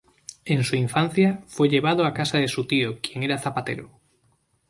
En 0.45 0.63
su 0.63 0.75
infancia, 0.75 1.43
fue 1.45 1.69
llevado 1.69 2.05
a 2.05 2.13
casa 2.15 2.39
de 2.39 2.47
su 2.47 2.65
tío 2.65 2.99
quien 3.03 3.21
era 3.21 3.37
zapatero. 3.37 3.99